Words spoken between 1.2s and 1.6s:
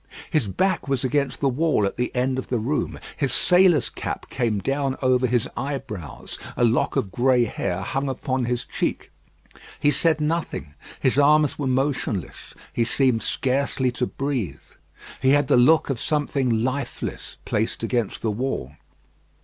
the